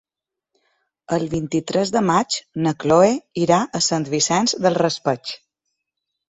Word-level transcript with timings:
El 1.17 1.25
vint-i-tres 1.33 1.91
de 1.95 2.01
maig 2.11 2.37
na 2.63 2.73
Chloé 2.85 3.11
irà 3.43 3.61
a 3.81 3.83
Sant 3.89 4.09
Vicent 4.15 4.51
del 4.67 4.79
Raspeig. 4.83 5.37